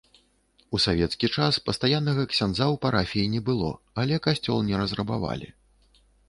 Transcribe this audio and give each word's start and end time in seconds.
У 0.75 0.79
савецкі 0.85 1.27
час 1.35 1.59
пастаяннага 1.67 2.23
ксяндза 2.31 2.63
ў 2.65 2.75
парафіі 2.85 3.27
не 3.35 3.43
было, 3.51 3.69
але 4.05 4.19
касцёл 4.29 4.57
не 4.71 4.75
разрабавалі. 4.83 5.47